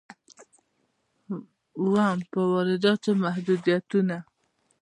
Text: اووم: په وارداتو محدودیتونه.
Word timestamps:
اووم: 1.79 2.17
په 2.31 2.39
وارداتو 2.51 3.09
محدودیتونه. 3.23 4.17